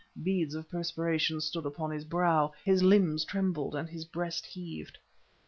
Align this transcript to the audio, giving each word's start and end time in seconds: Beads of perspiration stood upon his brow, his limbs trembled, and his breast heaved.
Beads 0.23 0.55
of 0.55 0.67
perspiration 0.67 1.39
stood 1.41 1.63
upon 1.67 1.91
his 1.91 2.05
brow, 2.05 2.53
his 2.65 2.81
limbs 2.81 3.23
trembled, 3.23 3.75
and 3.75 3.87
his 3.87 4.03
breast 4.03 4.47
heaved. 4.47 4.97